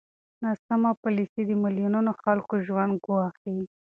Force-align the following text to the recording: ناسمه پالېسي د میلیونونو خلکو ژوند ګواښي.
ناسمه 0.43 0.91
پالېسي 1.01 1.41
د 1.47 1.51
میلیونونو 1.63 2.11
خلکو 2.21 2.53
ژوند 2.67 2.93
ګواښي. 3.05 3.57